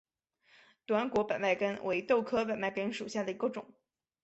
[0.87, 3.71] 短果百脉根为豆科百脉根属下的一个种。